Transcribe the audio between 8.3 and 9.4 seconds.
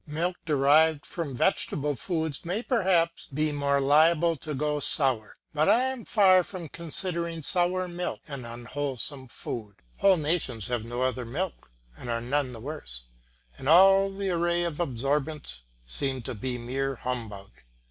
unwholesome